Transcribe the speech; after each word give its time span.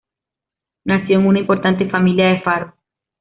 Nació 0.83 1.19
en 1.19 1.27
una 1.27 1.37
importante 1.41 1.87
familia 1.87 2.29
de 2.29 2.41
Faro. 2.41 2.73